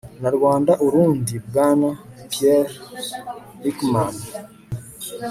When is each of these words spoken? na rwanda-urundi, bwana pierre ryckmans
na 0.21 0.29
rwanda-urundi, 0.35 1.33
bwana 1.47 1.89
pierre 2.31 2.75
ryckmans 3.63 4.17